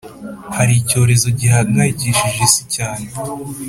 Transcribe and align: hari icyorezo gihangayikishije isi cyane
hari 0.55 0.73
icyorezo 0.81 1.27
gihangayikishije 1.39 2.39
isi 2.47 2.63
cyane 2.75 3.05